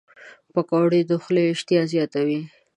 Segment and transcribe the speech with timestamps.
[0.53, 2.41] پکورې د خولې اشتها زیاتوي